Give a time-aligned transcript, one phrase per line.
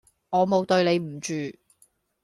[0.31, 1.31] 我冇對你唔住